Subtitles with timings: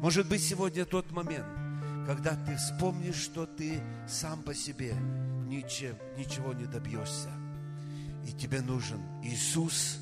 [0.00, 1.46] Может быть, сегодня тот момент,
[2.06, 4.94] когда ты вспомнишь, что ты сам по себе
[5.46, 7.30] ничем, ничего не добьешься.
[8.26, 9.98] И тебе нужен Иисус,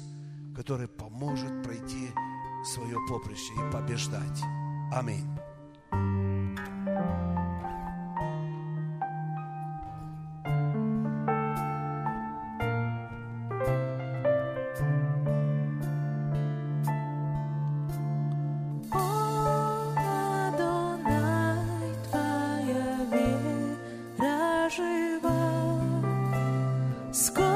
[0.54, 2.08] который поможет пройти
[2.74, 4.40] свое поприще и побеждать.
[4.92, 5.28] Аминь.
[24.76, 25.30] żywa.
[27.12, 27.53] Skoro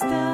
[0.00, 0.29] The.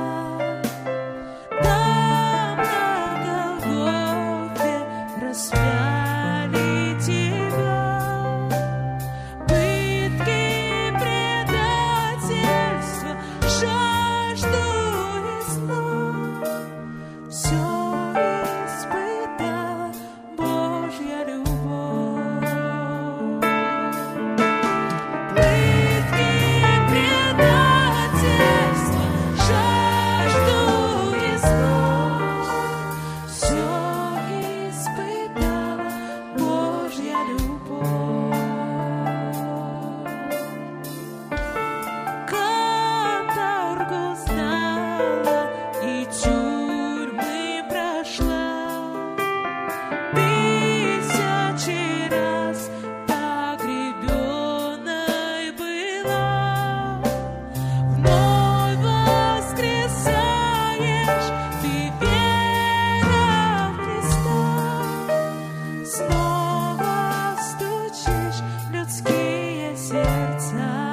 [69.77, 69.93] 写
[70.39, 70.86] 在